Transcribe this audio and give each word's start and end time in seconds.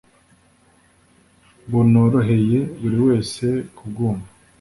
bunoroheye 1.69 2.59
buri 2.79 2.97
wese 3.07 3.45
kubwumva” 3.75 4.29